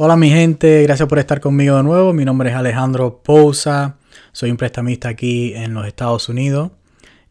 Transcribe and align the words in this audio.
Hola 0.00 0.16
mi 0.16 0.30
gente, 0.30 0.84
gracias 0.84 1.08
por 1.08 1.18
estar 1.18 1.40
conmigo 1.40 1.76
de 1.76 1.82
nuevo. 1.82 2.12
Mi 2.12 2.24
nombre 2.24 2.50
es 2.50 2.54
Alejandro 2.54 3.20
Pousa, 3.20 3.96
soy 4.30 4.52
un 4.52 4.56
prestamista 4.56 5.08
aquí 5.08 5.54
en 5.54 5.74
los 5.74 5.88
Estados 5.88 6.28
Unidos 6.28 6.70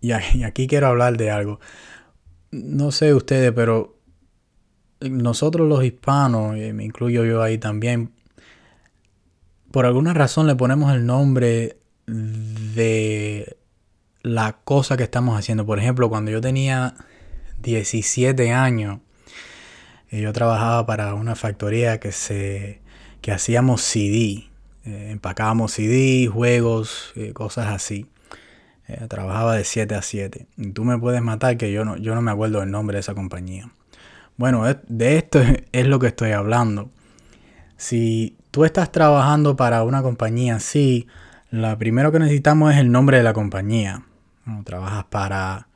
Y 0.00 0.12
aquí 0.12 0.68
quiero 0.68 0.86
hablar 0.86 1.16
de 1.16 1.32
algo 1.32 1.58
no 2.50 2.90
sé 2.90 3.14
ustedes, 3.14 3.52
pero 3.52 3.96
nosotros 5.00 5.68
los 5.68 5.84
hispanos, 5.84 6.56
y 6.56 6.72
me 6.72 6.84
incluyo 6.84 7.24
yo 7.24 7.42
ahí 7.42 7.58
también, 7.58 8.12
por 9.70 9.86
alguna 9.86 10.14
razón 10.14 10.46
le 10.46 10.56
ponemos 10.56 10.92
el 10.94 11.06
nombre 11.06 11.78
de 12.06 13.56
la 14.22 14.58
cosa 14.64 14.96
que 14.96 15.02
estamos 15.02 15.38
haciendo. 15.38 15.66
Por 15.66 15.78
ejemplo, 15.78 16.08
cuando 16.08 16.30
yo 16.30 16.40
tenía 16.40 16.94
17 17.62 18.52
años, 18.52 19.00
eh, 20.10 20.20
yo 20.22 20.32
trabajaba 20.32 20.86
para 20.86 21.14
una 21.14 21.34
factoría 21.34 22.00
que 22.00 22.12
se 22.12 22.80
que 23.20 23.32
hacíamos 23.32 23.82
CD, 23.82 24.48
eh, 24.84 25.08
empacábamos 25.10 25.72
CD, 25.72 26.28
juegos, 26.28 27.12
eh, 27.16 27.32
cosas 27.32 27.66
así. 27.66 28.06
Eh, 28.88 29.06
trabajaba 29.08 29.54
de 29.54 29.64
7 29.64 29.94
a 29.94 30.02
7. 30.02 30.46
Y 30.56 30.70
tú 30.70 30.84
me 30.84 30.98
puedes 30.98 31.22
matar 31.22 31.56
que 31.58 31.70
yo 31.70 31.84
no, 31.84 31.96
yo 31.98 32.14
no 32.14 32.22
me 32.22 32.30
acuerdo 32.30 32.62
el 32.62 32.70
nombre 32.70 32.96
de 32.96 33.00
esa 33.00 33.14
compañía. 33.14 33.70
Bueno, 34.36 34.64
de 34.86 35.18
esto 35.18 35.40
es 35.72 35.86
lo 35.86 35.98
que 35.98 36.08
estoy 36.08 36.32
hablando. 36.32 36.90
Si 37.76 38.36
tú 38.50 38.64
estás 38.64 38.90
trabajando 38.90 39.56
para 39.56 39.84
una 39.84 40.02
compañía 40.02 40.56
así, 40.56 41.06
lo 41.50 41.76
primero 41.78 42.10
que 42.10 42.18
necesitamos 42.18 42.72
es 42.72 42.78
el 42.78 42.90
nombre 42.90 43.18
de 43.18 43.22
la 43.22 43.34
compañía. 43.34 44.04
trabajas 44.64 45.04
para 45.04 45.68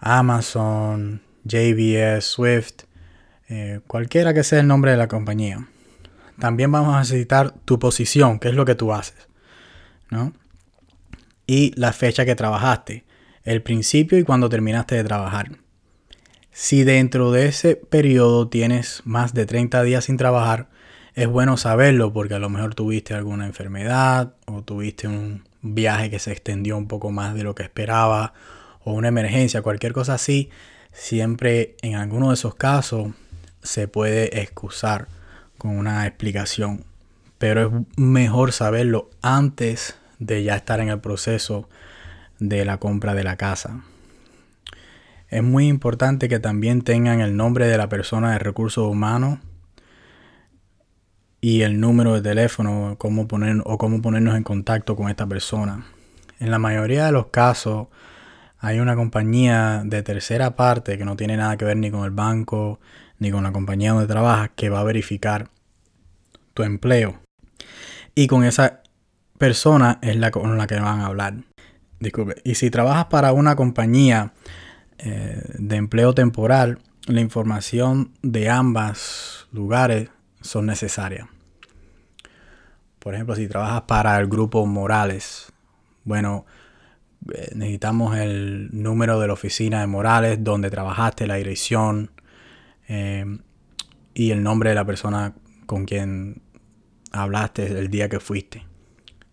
Amazon, 0.00 1.22
JBS, 1.44 2.24
Swift, 2.24 2.84
eh, 3.48 3.80
cualquiera 3.86 4.32
que 4.32 4.44
sea 4.44 4.60
el 4.60 4.66
nombre 4.66 4.92
de 4.92 4.96
la 4.96 5.08
compañía. 5.08 5.68
También 6.38 6.72
vamos 6.72 6.94
a 6.96 7.00
necesitar 7.00 7.52
tu 7.64 7.78
posición, 7.78 8.38
que 8.38 8.48
es 8.48 8.54
lo 8.54 8.64
que 8.64 8.74
tú 8.74 8.92
haces. 8.92 9.28
¿no? 10.10 10.32
Y 11.46 11.72
la 11.76 11.92
fecha 11.92 12.24
que 12.24 12.34
trabajaste, 12.34 13.04
el 13.44 13.62
principio 13.62 14.18
y 14.18 14.24
cuando 14.24 14.48
terminaste 14.48 14.94
de 14.94 15.04
trabajar. 15.04 15.50
Si 16.52 16.84
dentro 16.84 17.32
de 17.32 17.46
ese 17.46 17.76
periodo 17.76 18.48
tienes 18.48 19.02
más 19.04 19.34
de 19.34 19.44
30 19.44 19.82
días 19.82 20.04
sin 20.04 20.16
trabajar, 20.16 20.68
es 21.14 21.28
bueno 21.28 21.56
saberlo 21.56 22.12
porque 22.12 22.34
a 22.34 22.38
lo 22.38 22.48
mejor 22.48 22.74
tuviste 22.74 23.14
alguna 23.14 23.46
enfermedad 23.46 24.34
o 24.46 24.62
tuviste 24.62 25.08
un 25.08 25.44
viaje 25.62 26.10
que 26.10 26.18
se 26.18 26.32
extendió 26.32 26.76
un 26.76 26.88
poco 26.88 27.10
más 27.10 27.34
de 27.34 27.42
lo 27.42 27.54
que 27.54 27.62
esperaba 27.62 28.34
o 28.84 28.92
una 28.92 29.08
emergencia, 29.08 29.62
cualquier 29.62 29.92
cosa 29.92 30.14
así, 30.14 30.50
siempre 30.92 31.76
en 31.82 31.96
alguno 31.96 32.28
de 32.28 32.34
esos 32.34 32.54
casos 32.54 33.08
se 33.62 33.88
puede 33.88 34.40
excusar 34.40 35.08
con 35.58 35.76
una 35.76 36.06
explicación. 36.06 36.84
Pero 37.38 37.66
es 37.66 37.98
mejor 37.98 38.52
saberlo 38.52 39.10
antes 39.22 39.96
de 40.18 40.42
ya 40.42 40.56
estar 40.56 40.80
en 40.80 40.88
el 40.88 41.00
proceso 41.00 41.68
de 42.38 42.64
la 42.64 42.78
compra 42.78 43.14
de 43.14 43.24
la 43.24 43.36
casa. 43.36 43.84
Es 45.28 45.42
muy 45.42 45.66
importante 45.68 46.28
que 46.28 46.38
también 46.38 46.82
tengan 46.82 47.20
el 47.20 47.36
nombre 47.36 47.66
de 47.66 47.78
la 47.78 47.88
persona 47.88 48.32
de 48.32 48.38
recursos 48.38 48.86
humanos 48.88 49.38
y 51.40 51.62
el 51.62 51.80
número 51.80 52.14
de 52.14 52.22
teléfono 52.22 52.96
cómo 52.98 53.26
poner, 53.28 53.60
o 53.64 53.76
cómo 53.76 54.00
ponernos 54.00 54.36
en 54.36 54.44
contacto 54.44 54.96
con 54.96 55.10
esta 55.10 55.26
persona. 55.26 55.86
En 56.38 56.50
la 56.50 56.58
mayoría 56.58 57.06
de 57.06 57.12
los 57.12 57.26
casos 57.26 57.88
hay 58.58 58.78
una 58.80 58.96
compañía 58.96 59.82
de 59.84 60.02
tercera 60.02 60.56
parte 60.56 60.96
que 60.96 61.04
no 61.04 61.16
tiene 61.16 61.36
nada 61.36 61.56
que 61.56 61.64
ver 61.64 61.76
ni 61.76 61.90
con 61.90 62.04
el 62.04 62.12
banco 62.12 62.80
ni 63.18 63.30
con 63.30 63.42
la 63.42 63.52
compañía 63.52 63.92
donde 63.92 64.06
trabajas 64.06 64.50
que 64.54 64.70
va 64.70 64.80
a 64.80 64.84
verificar 64.84 65.50
tu 66.54 66.62
empleo. 66.62 67.20
Y 68.14 68.28
con 68.28 68.44
esa 68.44 68.83
persona 69.44 69.98
es 70.00 70.16
la 70.16 70.30
con 70.30 70.56
la 70.56 70.66
que 70.66 70.80
van 70.80 71.00
a 71.00 71.06
hablar. 71.06 71.34
Disculpe. 72.00 72.40
Y 72.44 72.54
si 72.54 72.70
trabajas 72.70 73.06
para 73.06 73.34
una 73.34 73.56
compañía 73.56 74.32
eh, 74.96 75.42
de 75.58 75.76
empleo 75.76 76.14
temporal, 76.14 76.78
la 77.06 77.20
información 77.20 78.12
de 78.22 78.48
ambos 78.48 79.46
lugares 79.52 80.08
son 80.40 80.64
necesarias. 80.64 81.28
Por 82.98 83.14
ejemplo, 83.14 83.36
si 83.36 83.46
trabajas 83.46 83.82
para 83.82 84.18
el 84.18 84.28
grupo 84.28 84.64
Morales, 84.64 85.52
bueno, 86.04 86.46
eh, 87.34 87.50
necesitamos 87.54 88.16
el 88.16 88.70
número 88.72 89.20
de 89.20 89.26
la 89.26 89.34
oficina 89.34 89.80
de 89.80 89.86
Morales, 89.86 90.38
donde 90.42 90.70
trabajaste, 90.70 91.26
la 91.26 91.34
dirección 91.34 92.12
eh, 92.88 93.26
y 94.14 94.30
el 94.30 94.42
nombre 94.42 94.70
de 94.70 94.74
la 94.74 94.86
persona 94.86 95.34
con 95.66 95.84
quien 95.84 96.40
hablaste 97.12 97.66
el 97.66 97.88
día 97.88 98.08
que 98.08 98.20
fuiste. 98.20 98.73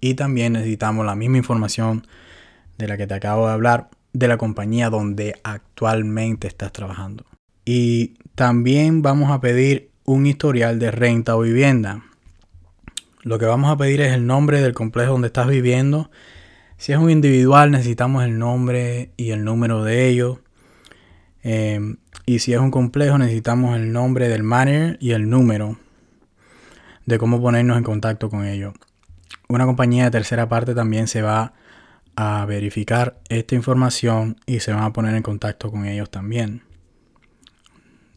Y 0.00 0.14
también 0.14 0.54
necesitamos 0.54 1.06
la 1.06 1.14
misma 1.14 1.38
información 1.38 2.06
de 2.78 2.88
la 2.88 2.96
que 2.96 3.06
te 3.06 3.14
acabo 3.14 3.46
de 3.46 3.54
hablar 3.54 3.88
de 4.12 4.28
la 4.28 4.38
compañía 4.38 4.90
donde 4.90 5.34
actualmente 5.42 6.48
estás 6.48 6.72
trabajando. 6.72 7.24
Y 7.64 8.14
también 8.34 9.02
vamos 9.02 9.30
a 9.30 9.40
pedir 9.40 9.90
un 10.04 10.26
historial 10.26 10.78
de 10.78 10.90
renta 10.90 11.36
o 11.36 11.40
vivienda. 11.40 12.02
Lo 13.22 13.38
que 13.38 13.46
vamos 13.46 13.70
a 13.70 13.76
pedir 13.76 14.00
es 14.00 14.12
el 14.12 14.26
nombre 14.26 14.60
del 14.60 14.72
complejo 14.72 15.12
donde 15.12 15.26
estás 15.26 15.48
viviendo. 15.48 16.10
Si 16.78 16.92
es 16.92 16.98
un 16.98 17.10
individual 17.10 17.70
necesitamos 17.70 18.24
el 18.24 18.38
nombre 18.38 19.10
y 19.16 19.30
el 19.30 19.44
número 19.44 19.82
de 19.82 20.08
ellos. 20.08 20.38
Em, 21.42 21.96
y 22.24 22.38
si 22.38 22.52
es 22.52 22.60
un 22.60 22.70
complejo 22.70 23.18
necesitamos 23.18 23.76
el 23.76 23.92
nombre 23.92 24.28
del 24.28 24.42
manager 24.42 24.96
y 25.00 25.12
el 25.12 25.28
número 25.28 25.78
de 27.04 27.18
cómo 27.18 27.40
ponernos 27.40 27.76
en 27.78 27.84
contacto 27.84 28.30
con 28.30 28.44
ellos 28.44 28.74
una 29.48 29.66
compañía 29.66 30.04
de 30.04 30.10
tercera 30.10 30.48
parte 30.48 30.74
también 30.74 31.08
se 31.08 31.22
va 31.22 31.52
a 32.16 32.44
verificar 32.46 33.20
esta 33.28 33.54
información 33.54 34.36
y 34.46 34.60
se 34.60 34.72
van 34.72 34.84
a 34.84 34.92
poner 34.92 35.14
en 35.14 35.22
contacto 35.22 35.70
con 35.70 35.84
ellos 35.86 36.10
también. 36.10 36.62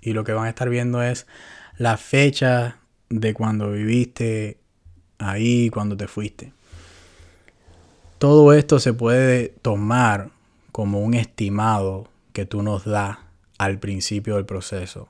Y 0.00 0.14
lo 0.14 0.24
que 0.24 0.32
van 0.32 0.46
a 0.46 0.48
estar 0.48 0.68
viendo 0.68 1.02
es 1.02 1.26
la 1.76 1.96
fecha 1.96 2.78
de 3.08 3.34
cuando 3.34 3.70
viviste 3.72 4.58
ahí, 5.18 5.70
cuando 5.70 5.96
te 5.96 6.08
fuiste. 6.08 6.52
Todo 8.18 8.52
esto 8.52 8.78
se 8.78 8.94
puede 8.94 9.48
tomar 9.62 10.30
como 10.72 11.00
un 11.00 11.14
estimado 11.14 12.08
que 12.32 12.46
tú 12.46 12.62
nos 12.62 12.84
das 12.84 13.18
al 13.58 13.78
principio 13.78 14.36
del 14.36 14.46
proceso. 14.46 15.08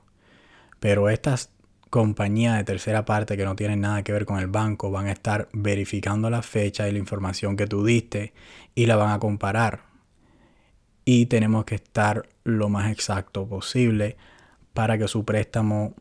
Pero 0.79 1.09
estas 1.09 1.49
compañía 1.93 2.55
de 2.55 2.63
tercera 2.63 3.05
parte 3.05 3.37
que 3.37 3.45
no 3.45 3.55
tienen 3.55 3.81
nada 3.81 4.01
que 4.01 4.11
ver 4.11 4.25
con 4.25 4.39
el 4.39 4.47
banco 4.47 4.89
van 4.89 5.05
a 5.05 5.11
estar 5.11 5.47
verificando 5.53 6.31
la 6.31 6.41
fecha 6.41 6.89
y 6.89 6.91
la 6.91 6.97
información 6.97 7.55
que 7.55 7.67
tú 7.67 7.85
diste 7.85 8.33
y 8.73 8.87
la 8.87 8.95
van 8.95 9.11
a 9.11 9.19
comparar. 9.19 9.81
Y 11.05 11.27
tenemos 11.27 11.65
que 11.65 11.75
estar 11.75 12.27
lo 12.45 12.67
más 12.67 12.91
exacto 12.91 13.45
posible 13.45 14.17
para 14.73 14.97
que 14.97 15.07
su 15.07 15.23
préstamo 15.23 15.93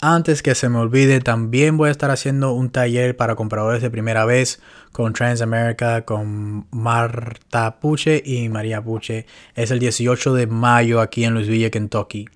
Antes 0.00 0.42
que 0.42 0.54
se 0.54 0.68
me 0.68 0.78
olvide, 0.78 1.20
también 1.20 1.76
voy 1.76 1.88
a 1.88 1.92
estar 1.92 2.10
haciendo 2.10 2.52
un 2.52 2.70
taller 2.70 3.16
para 3.16 3.36
compradores 3.36 3.80
de 3.80 3.90
primera 3.90 4.24
vez 4.24 4.60
con 4.92 5.12
Transamerica, 5.12 6.04
con 6.04 6.66
Marta 6.70 7.78
Puche 7.80 8.22
y 8.24 8.48
María 8.48 8.82
Puche. 8.82 9.26
Es 9.54 9.70
el 9.70 9.78
18 9.78 10.34
de 10.34 10.46
mayo 10.46 11.00
aquí 11.00 11.24
en 11.24 11.34
Louisville, 11.34 11.70
Kentucky. 11.70 12.28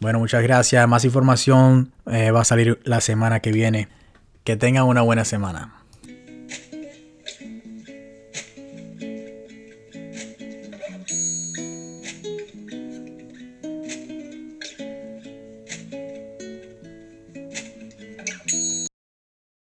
Bueno, 0.00 0.18
muchas 0.18 0.42
gracias. 0.42 0.88
Más 0.88 1.04
información 1.04 1.92
eh, 2.06 2.30
va 2.30 2.42
a 2.42 2.44
salir 2.44 2.80
la 2.84 3.00
semana 3.00 3.40
que 3.40 3.52
viene. 3.52 3.88
Que 4.44 4.56
tengan 4.56 4.84
una 4.84 5.02
buena 5.02 5.24
semana. 5.24 5.74